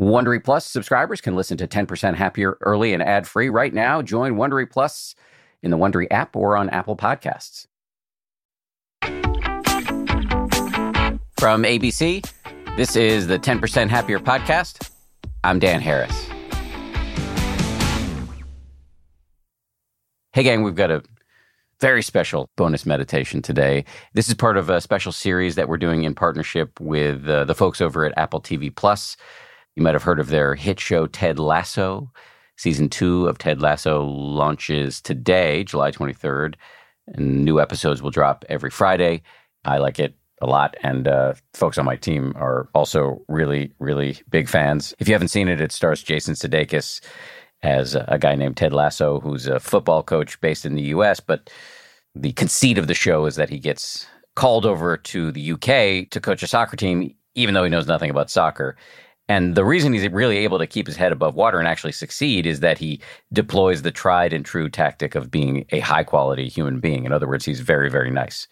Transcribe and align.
Wondery 0.00 0.42
Plus 0.42 0.64
subscribers 0.64 1.20
can 1.20 1.36
listen 1.36 1.58
to 1.58 1.68
10% 1.68 2.14
Happier 2.14 2.56
early 2.62 2.94
and 2.94 3.02
ad 3.02 3.28
free 3.28 3.50
right 3.50 3.74
now. 3.74 4.00
Join 4.00 4.36
Wondery 4.36 4.68
Plus 4.68 5.14
in 5.62 5.70
the 5.70 5.76
Wondery 5.76 6.06
app 6.10 6.34
or 6.34 6.56
on 6.56 6.70
Apple 6.70 6.96
Podcasts. 6.96 7.66
From 11.38 11.64
ABC, 11.64 12.26
this 12.78 12.96
is 12.96 13.26
the 13.26 13.38
10% 13.38 13.90
Happier 13.90 14.18
podcast. 14.18 14.90
I'm 15.44 15.58
Dan 15.58 15.82
Harris. 15.82 16.28
Hey, 20.32 20.44
gang, 20.44 20.62
we've 20.62 20.74
got 20.74 20.90
a 20.90 21.02
very 21.78 22.02
special 22.02 22.48
bonus 22.56 22.86
meditation 22.86 23.42
today. 23.42 23.84
This 24.14 24.28
is 24.28 24.34
part 24.34 24.56
of 24.56 24.70
a 24.70 24.80
special 24.80 25.12
series 25.12 25.56
that 25.56 25.68
we're 25.68 25.76
doing 25.76 26.04
in 26.04 26.14
partnership 26.14 26.80
with 26.80 27.28
uh, 27.28 27.44
the 27.44 27.54
folks 27.54 27.82
over 27.82 28.06
at 28.06 28.16
Apple 28.16 28.40
TV 28.40 28.74
Plus. 28.74 29.18
You 29.76 29.82
might 29.82 29.94
have 29.94 30.02
heard 30.02 30.20
of 30.20 30.28
their 30.28 30.54
hit 30.54 30.80
show, 30.80 31.06
Ted 31.06 31.38
Lasso. 31.38 32.10
Season 32.56 32.88
two 32.88 33.26
of 33.26 33.38
Ted 33.38 33.62
Lasso 33.62 34.04
launches 34.04 35.00
today, 35.00 35.64
July 35.64 35.90
23rd, 35.90 36.56
and 37.08 37.44
new 37.44 37.60
episodes 37.60 38.02
will 38.02 38.10
drop 38.10 38.44
every 38.48 38.70
Friday. 38.70 39.22
I 39.64 39.78
like 39.78 39.98
it 39.98 40.14
a 40.42 40.46
lot, 40.46 40.76
and 40.82 41.08
uh, 41.08 41.34
folks 41.54 41.78
on 41.78 41.84
my 41.84 41.96
team 41.96 42.32
are 42.36 42.68
also 42.74 43.22
really, 43.28 43.72
really 43.78 44.18
big 44.28 44.48
fans. 44.48 44.94
If 44.98 45.08
you 45.08 45.14
haven't 45.14 45.28
seen 45.28 45.48
it, 45.48 45.60
it 45.60 45.72
stars 45.72 46.02
Jason 46.02 46.34
Sudeikis 46.34 47.00
as 47.62 47.94
a 47.94 48.18
guy 48.18 48.34
named 48.34 48.56
Ted 48.56 48.72
Lasso, 48.72 49.20
who's 49.20 49.46
a 49.46 49.60
football 49.60 50.02
coach 50.02 50.40
based 50.40 50.64
in 50.64 50.74
the 50.74 50.82
U.S. 50.82 51.20
But 51.20 51.50
the 52.14 52.32
conceit 52.32 52.78
of 52.78 52.86
the 52.86 52.94
show 52.94 53.26
is 53.26 53.36
that 53.36 53.50
he 53.50 53.58
gets 53.58 54.06
called 54.36 54.64
over 54.64 54.96
to 54.96 55.30
the 55.32 55.52
UK 55.52 56.10
to 56.10 56.20
coach 56.20 56.42
a 56.42 56.46
soccer 56.46 56.76
team, 56.76 57.14
even 57.34 57.54
though 57.54 57.64
he 57.64 57.70
knows 57.70 57.86
nothing 57.86 58.10
about 58.10 58.30
soccer. 58.30 58.76
And 59.30 59.54
the 59.54 59.64
reason 59.64 59.92
he's 59.92 60.08
really 60.08 60.38
able 60.38 60.58
to 60.58 60.66
keep 60.66 60.88
his 60.88 60.96
head 60.96 61.12
above 61.12 61.36
water 61.36 61.60
and 61.60 61.68
actually 61.68 61.92
succeed 61.92 62.46
is 62.46 62.58
that 62.60 62.78
he 62.78 63.00
deploys 63.32 63.82
the 63.82 63.92
tried 63.92 64.32
and 64.32 64.44
true 64.44 64.68
tactic 64.68 65.14
of 65.14 65.30
being 65.30 65.66
a 65.70 65.78
high 65.78 66.02
quality 66.02 66.48
human 66.48 66.80
being. 66.80 67.04
In 67.04 67.12
other 67.12 67.28
words, 67.28 67.44
he's 67.44 67.60
very, 67.60 67.88
very 67.88 68.10
nice. 68.10 68.48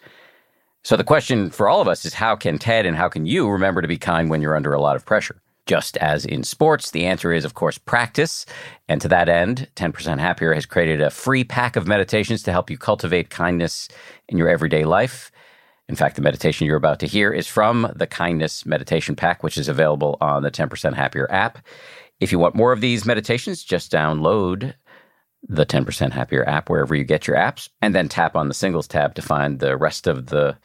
So 0.85 0.95
the 0.95 1.03
question 1.03 1.49
for 1.49 1.67
all 1.67 1.81
of 1.81 1.89
us 1.89 2.05
is 2.05 2.13
how 2.13 2.37
can 2.37 2.57
Ted 2.57 2.85
and 2.85 2.95
how 2.95 3.09
can 3.09 3.25
you 3.25 3.49
remember 3.49 3.81
to 3.81 3.89
be 3.89 3.97
kind 3.97 4.29
when 4.29 4.41
you're 4.41 4.55
under 4.55 4.71
a 4.71 4.79
lot 4.79 4.95
of 4.95 5.05
pressure? 5.05 5.41
Just 5.65 5.97
as 5.97 6.23
in 6.23 6.45
sports, 6.45 6.91
the 6.91 7.05
answer 7.05 7.33
is, 7.33 7.43
of 7.43 7.55
course, 7.55 7.77
practice. 7.77 8.45
And 8.87 9.01
to 9.01 9.09
that 9.09 9.27
end, 9.27 9.67
10% 9.75 10.17
Happier 10.17 10.53
has 10.53 10.65
created 10.65 11.01
a 11.01 11.09
free 11.09 11.43
pack 11.43 11.75
of 11.75 11.89
meditations 11.89 12.41
to 12.43 12.53
help 12.53 12.69
you 12.69 12.77
cultivate 12.77 13.29
kindness 13.29 13.89
in 14.29 14.37
your 14.37 14.47
everyday 14.47 14.85
life. 14.85 15.29
In 15.89 15.95
fact, 15.95 16.15
the 16.15 16.21
meditation 16.21 16.67
you're 16.67 16.77
about 16.77 16.99
to 16.99 17.07
hear 17.07 17.33
is 17.33 17.47
from 17.47 17.91
the 17.95 18.05
Kindness 18.05 18.63
Meditation 18.63 19.15
Pack, 19.15 19.41
which 19.41 19.57
is 19.57 19.67
available 19.67 20.19
on 20.21 20.43
the 20.43 20.51
10% 20.51 20.93
Happier 20.93 21.27
app. 21.31 21.65
If 22.19 22.31
you 22.31 22.37
want 22.37 22.53
more 22.53 22.71
of 22.71 22.79
these 22.79 23.07
meditations, 23.07 23.63
just 23.63 23.91
download 23.91 24.75
the 25.47 25.65
10% 25.65 26.11
Happier 26.11 26.47
app 26.47 26.69
wherever 26.69 26.93
you 26.93 27.03
get 27.03 27.25
your 27.25 27.35
apps, 27.35 27.69
and 27.81 27.95
then 27.95 28.07
tap 28.07 28.35
on 28.35 28.49
the 28.49 28.53
singles 28.53 28.87
tab 28.87 29.15
to 29.15 29.23
find 29.23 29.59
the 29.59 29.75
rest 29.77 30.05
of 30.05 30.27
the 30.27 30.55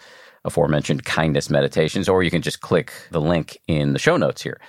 aforementioned 0.44 1.06
kindness 1.06 1.48
meditations, 1.48 2.06
or 2.06 2.22
you 2.22 2.30
can 2.30 2.42
just 2.42 2.60
click 2.60 2.92
the 3.10 3.20
link 3.20 3.56
in 3.66 3.94
the 3.94 3.98
show 3.98 4.18
notes 4.18 4.42
here. 4.42 4.60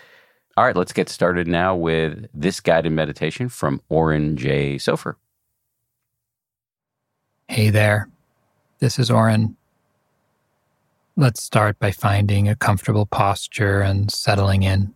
All 0.56 0.64
right, 0.64 0.78
let's 0.78 0.94
get 0.94 1.10
started 1.10 1.48
now 1.50 1.76
with 1.76 2.28
this 2.34 2.62
guided 2.62 2.94
meditation 2.94 3.50
from 3.50 3.82
Oren 3.90 4.38
J. 4.38 4.76
Sofer. 4.76 5.16
Hey 7.50 7.72
there, 7.72 8.08
this 8.80 8.98
is 8.98 9.12
Oren. 9.12 9.58
Let's 11.18 11.42
start 11.42 11.80
by 11.80 11.92
finding 11.92 12.50
a 12.50 12.56
comfortable 12.56 13.06
posture 13.06 13.82
and 13.82 14.12
settling 14.12 14.64
in. 14.64 14.94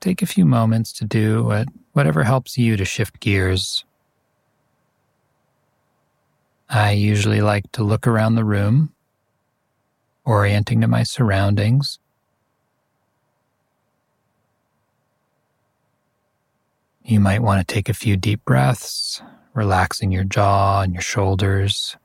Take 0.00 0.22
a 0.22 0.26
few 0.26 0.44
moments 0.44 0.92
to 0.94 1.04
do 1.04 1.44
what, 1.44 1.68
whatever 1.92 2.22
helps 2.22 2.56
you 2.56 2.76
to 2.76 2.84
shift 2.84 3.20
gears. 3.20 3.84
I 6.68 6.92
usually 6.92 7.40
like 7.40 7.70
to 7.72 7.82
look 7.82 8.06
around 8.06 8.34
the 8.34 8.44
room, 8.44 8.92
orienting 10.24 10.80
to 10.80 10.88
my 10.88 11.02
surroundings 11.02 11.98
You 17.06 17.20
might 17.20 17.42
want 17.42 17.66
to 17.66 17.74
take 17.74 17.90
a 17.90 17.94
few 17.94 18.16
deep 18.16 18.42
breaths, 18.46 19.20
relaxing 19.52 20.10
your 20.10 20.24
jaw 20.24 20.80
and 20.80 20.94
your 20.94 21.02
shoulders. 21.02 21.98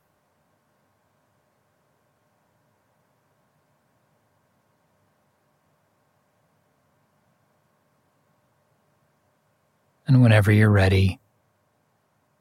And 10.10 10.24
whenever 10.24 10.50
you're 10.50 10.72
ready, 10.72 11.20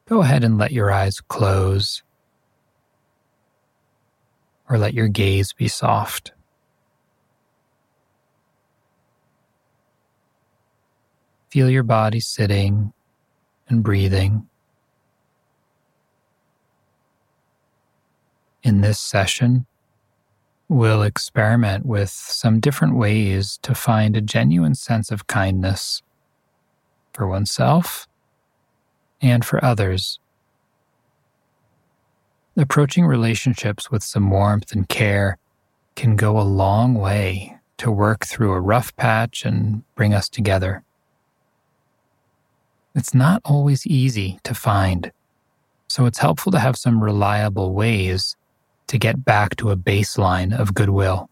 go 0.07 0.23
ahead 0.23 0.43
and 0.43 0.57
let 0.57 0.71
your 0.71 0.91
eyes 0.91 1.21
close 1.21 2.01
or 4.67 4.79
let 4.79 4.95
your 4.95 5.07
gaze 5.07 5.53
be 5.53 5.67
soft. 5.67 6.31
Feel 11.51 11.69
your 11.69 11.83
body 11.83 12.19
sitting 12.19 12.91
and 13.67 13.83
breathing. 13.83 14.49
In 18.63 18.81
this 18.81 18.97
session, 18.97 19.67
we'll 20.67 21.03
experiment 21.03 21.85
with 21.85 22.09
some 22.09 22.59
different 22.59 22.95
ways 22.95 23.59
to 23.61 23.75
find 23.75 24.17
a 24.17 24.21
genuine 24.21 24.73
sense 24.73 25.11
of 25.11 25.27
kindness 25.27 26.01
for 27.19 27.27
oneself 27.27 28.07
and 29.21 29.43
for 29.43 29.63
others. 29.63 30.19
Approaching 32.55 33.05
relationships 33.05 33.91
with 33.91 34.03
some 34.03 34.29
warmth 34.29 34.71
and 34.71 34.87
care 34.87 35.37
can 35.97 36.15
go 36.15 36.39
a 36.39 36.47
long 36.63 36.93
way 36.93 37.57
to 37.77 37.91
work 37.91 38.25
through 38.25 38.53
a 38.53 38.61
rough 38.61 38.95
patch 38.95 39.43
and 39.43 39.83
bring 39.95 40.13
us 40.13 40.29
together. 40.29 40.81
It's 42.95 43.13
not 43.13 43.41
always 43.43 43.85
easy 43.85 44.39
to 44.45 44.53
find, 44.53 45.11
so 45.89 46.05
it's 46.05 46.19
helpful 46.19 46.53
to 46.53 46.59
have 46.59 46.77
some 46.77 47.03
reliable 47.03 47.73
ways 47.73 48.37
to 48.87 48.97
get 48.97 49.25
back 49.25 49.57
to 49.57 49.71
a 49.71 49.75
baseline 49.75 50.57
of 50.57 50.73
goodwill. 50.73 51.28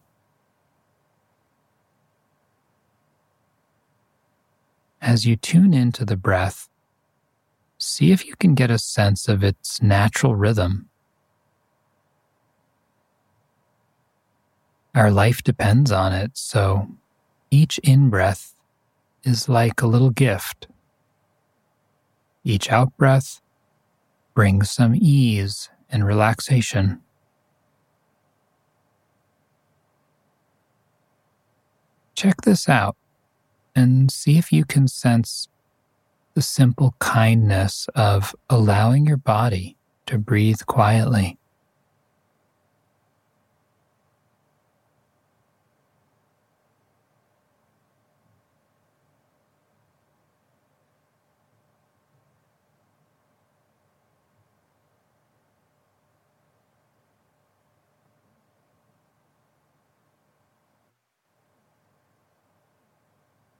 As 5.00 5.26
you 5.26 5.36
tune 5.36 5.74
into 5.74 6.04
the 6.04 6.16
breath, 6.16 6.68
see 7.78 8.10
if 8.12 8.26
you 8.26 8.34
can 8.36 8.54
get 8.54 8.70
a 8.70 8.78
sense 8.78 9.28
of 9.28 9.44
its 9.44 9.80
natural 9.80 10.34
rhythm. 10.34 10.88
Our 14.94 15.10
life 15.10 15.42
depends 15.42 15.92
on 15.92 16.12
it, 16.12 16.36
so 16.36 16.88
each 17.50 17.78
in 17.78 18.10
breath 18.10 18.54
is 19.22 19.48
like 19.48 19.80
a 19.80 19.86
little 19.86 20.10
gift 20.10 20.66
each 22.48 22.70
out 22.72 22.96
breath 22.96 23.42
brings 24.34 24.70
some 24.70 24.94
ease 24.94 25.68
and 25.90 26.06
relaxation. 26.06 27.02
Check 32.14 32.40
this 32.42 32.68
out 32.68 32.96
and 33.78 34.10
see 34.10 34.38
if 34.38 34.52
you 34.52 34.64
can 34.64 34.88
sense 34.88 35.46
the 36.34 36.42
simple 36.42 36.96
kindness 36.98 37.88
of 37.94 38.34
allowing 38.50 39.06
your 39.06 39.16
body 39.16 39.76
to 40.06 40.18
breathe 40.18 40.60
quietly. 40.66 41.38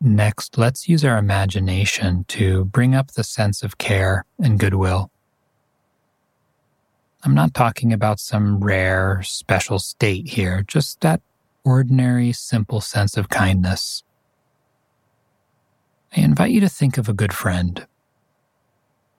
Next, 0.08 0.56
let's 0.56 0.88
use 0.88 1.04
our 1.04 1.18
imagination 1.18 2.24
to 2.28 2.64
bring 2.64 2.94
up 2.94 3.10
the 3.10 3.22
sense 3.22 3.62
of 3.62 3.76
care 3.76 4.24
and 4.42 4.58
goodwill. 4.58 5.10
I'm 7.22 7.34
not 7.34 7.52
talking 7.52 7.92
about 7.92 8.18
some 8.18 8.58
rare, 8.58 9.20
special 9.22 9.78
state 9.78 10.28
here, 10.28 10.64
just 10.66 11.02
that 11.02 11.20
ordinary, 11.62 12.32
simple 12.32 12.80
sense 12.80 13.18
of 13.18 13.28
kindness. 13.28 14.02
I 16.16 16.22
invite 16.22 16.52
you 16.52 16.60
to 16.60 16.70
think 16.70 16.96
of 16.96 17.10
a 17.10 17.12
good 17.12 17.34
friend, 17.34 17.86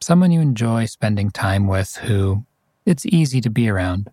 someone 0.02 0.32
you 0.32 0.42
enjoy 0.42 0.86
spending 0.86 1.30
time 1.30 1.68
with 1.68 1.98
who 1.98 2.46
it's 2.88 3.06
easy 3.06 3.42
to 3.42 3.50
be 3.52 3.70
around. 3.70 4.10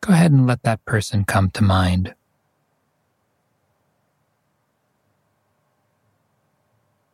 Go 0.00 0.12
ahead 0.12 0.30
and 0.30 0.46
let 0.46 0.62
that 0.62 0.84
person 0.84 1.24
come 1.24 1.50
to 1.50 1.64
mind 1.64 2.14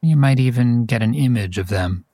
You 0.03 0.17
might 0.17 0.41
even 0.41 0.87
get 0.87 1.03
an 1.03 1.15
image 1.15 1.59
of 1.59 1.69
them. 1.69 2.05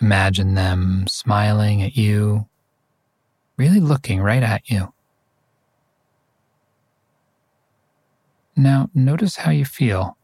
Imagine 0.00 0.54
them 0.54 1.06
smiling 1.08 1.82
at 1.82 1.96
you, 1.96 2.46
really 3.56 3.80
looking 3.80 4.20
right 4.20 4.42
at 4.42 4.68
you. 4.70 4.92
Now, 8.54 8.90
notice 8.94 9.36
how 9.36 9.50
you 9.50 9.64
feel. 9.64 10.16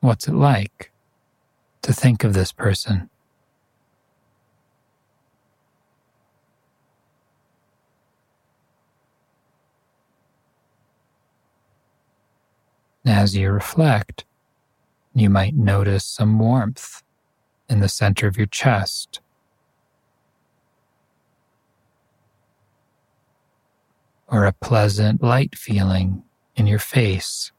What's 0.00 0.28
it 0.28 0.34
like 0.34 0.92
to 1.82 1.92
think 1.92 2.24
of 2.24 2.32
this 2.32 2.52
person? 2.52 3.10
As 13.08 13.34
you 13.34 13.50
reflect, 13.50 14.26
you 15.14 15.30
might 15.30 15.54
notice 15.54 16.04
some 16.04 16.38
warmth 16.38 17.02
in 17.66 17.80
the 17.80 17.88
center 17.88 18.26
of 18.26 18.36
your 18.36 18.46
chest. 18.46 19.20
Or 24.26 24.44
a 24.44 24.52
pleasant 24.52 25.22
light 25.22 25.56
feeling 25.56 26.22
in 26.54 26.66
your 26.66 26.78
face. 26.78 27.50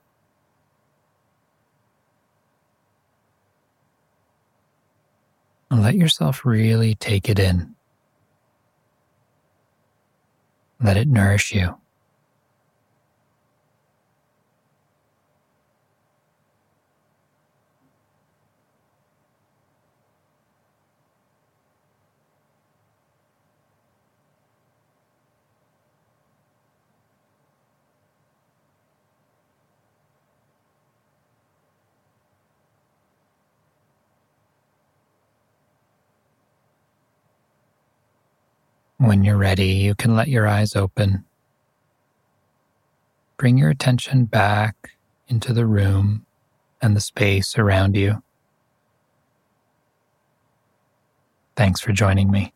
Let 5.72 5.96
yourself 5.96 6.46
really 6.46 6.94
take 6.94 7.28
it 7.28 7.40
in. 7.40 7.74
Let 10.80 10.96
it 10.96 11.08
nourish 11.08 11.56
you. 11.56 11.80
When 39.00 39.24
you're 39.24 39.38
ready, 39.38 39.68
you 39.68 39.96
can 39.96 40.14
let 40.16 40.28
your 40.28 40.46
eyes 40.46 40.76
open. 40.76 41.24
Bring 43.38 43.58
your 43.58 43.70
attention 43.70 44.26
back 44.26 44.98
into 45.30 45.54
the 45.54 45.66
room 45.66 46.26
and 46.82 46.98
the 46.98 47.02
space 47.02 47.58
around 47.58 47.96
you. 47.96 48.22
Thanks 51.56 51.80
for 51.80 51.94
joining 51.94 52.30
me. 52.30 52.54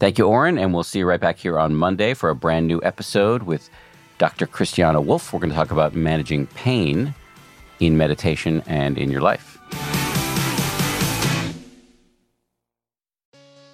Thank 0.00 0.18
you, 0.18 0.26
Oren, 0.26 0.58
and 0.58 0.74
we'll 0.74 0.82
see 0.82 0.98
you 0.98 1.06
right 1.06 1.20
back 1.20 1.38
here 1.38 1.56
on 1.56 1.76
Monday 1.76 2.12
for 2.12 2.28
a 2.28 2.34
brand 2.34 2.66
new 2.66 2.80
episode 2.82 3.44
with 3.44 3.70
Dr. 4.18 4.48
Christiane 4.48 5.06
Wolf. 5.06 5.32
We're 5.32 5.38
going 5.38 5.50
to 5.50 5.56
talk 5.56 5.70
about 5.70 5.94
managing 5.94 6.48
pain 6.48 7.14
in 7.78 7.96
meditation 7.96 8.64
and 8.66 8.98
in 8.98 9.12
your 9.12 9.20
life. 9.20 9.53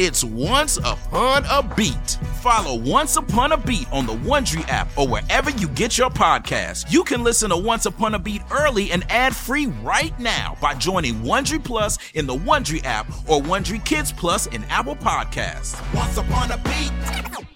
It's 0.00 0.22
Once 0.22 0.76
Upon 0.76 1.44
a 1.50 1.60
Beat. 1.74 2.18
Follow 2.40 2.78
Once 2.78 3.16
Upon 3.16 3.50
a 3.50 3.56
Beat 3.56 3.92
on 3.92 4.06
the 4.06 4.14
Wondery 4.14 4.64
app 4.68 4.96
or 4.96 5.08
wherever 5.08 5.50
you 5.50 5.66
get 5.66 5.98
your 5.98 6.08
podcasts. 6.08 6.88
You 6.88 7.02
can 7.02 7.24
listen 7.24 7.50
to 7.50 7.56
Once 7.56 7.84
Upon 7.84 8.14
a 8.14 8.18
Beat 8.20 8.42
early 8.52 8.92
and 8.92 9.04
ad 9.10 9.34
free 9.34 9.66
right 9.66 10.16
now 10.20 10.56
by 10.62 10.74
joining 10.74 11.14
Wondery 11.22 11.64
Plus 11.64 11.98
in 12.14 12.28
the 12.28 12.36
Wondery 12.36 12.84
app 12.84 13.08
or 13.28 13.42
Wondery 13.42 13.84
Kids 13.84 14.12
Plus 14.12 14.46
in 14.46 14.62
Apple 14.66 14.94
Podcasts. 14.94 15.74
Once 15.92 16.16
Upon 16.16 16.52
a 16.52 16.58
Beat. 16.58 17.46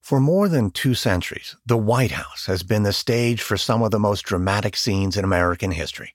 For 0.00 0.20
more 0.20 0.48
than 0.48 0.70
two 0.70 0.94
centuries, 0.94 1.56
the 1.66 1.76
White 1.76 2.12
House 2.12 2.46
has 2.46 2.62
been 2.62 2.84
the 2.84 2.94
stage 2.94 3.42
for 3.42 3.58
some 3.58 3.82
of 3.82 3.90
the 3.90 3.98
most 3.98 4.22
dramatic 4.22 4.74
scenes 4.74 5.18
in 5.18 5.24
American 5.24 5.70
history. 5.70 6.14